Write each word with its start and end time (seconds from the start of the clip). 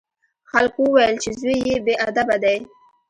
خلکو 0.51 0.79
وویل 0.85 1.15
چې 1.23 1.29
زوی 1.39 1.57
یې 1.67 1.75
بې 1.85 1.93
ادبه 2.07 2.35
دی. 2.43 2.57